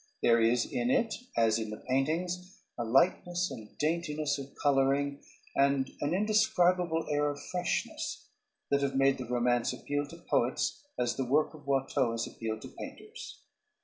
There 0.23 0.41
is 0.41 0.65
in 0.65 0.89
it, 0.89 1.13
as 1.37 1.59
in 1.59 1.69
the 1.69 1.77
paintings, 1.77 2.57
a 2.75 2.83
lightness 2.83 3.51
and 3.51 3.77
daintiness 3.77 4.39
of 4.39 4.55
coloring, 4.55 5.21
and 5.55 5.91
an 6.01 6.15
indescribable 6.15 7.05
air 7.11 7.29
of 7.29 7.39
freshness 7.51 8.25
that 8.71 8.81
have 8.81 8.95
made 8.95 9.19
the 9.19 9.25
romance 9.27 9.73
appeal 9.73 10.07
to 10.07 10.17
poets 10.17 10.83
as 10.97 11.17
the 11.17 11.25
work 11.25 11.53
of 11.53 11.67
Watteau 11.67 12.13
has 12.13 12.25
appealed 12.25 12.63
to 12.63 12.69
painters. 12.69 13.43